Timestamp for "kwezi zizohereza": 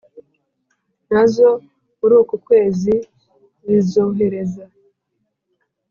2.45-4.63